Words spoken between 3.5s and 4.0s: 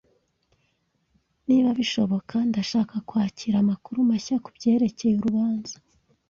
amakuru